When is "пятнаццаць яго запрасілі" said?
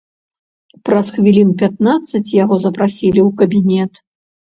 1.59-3.21